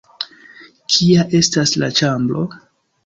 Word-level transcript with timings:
Kia 0.95 1.25
estas 1.41 1.75
la 1.83 1.91
ĉambro? 2.01 2.43